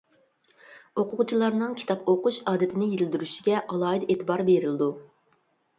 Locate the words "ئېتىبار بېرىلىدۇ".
4.15-4.95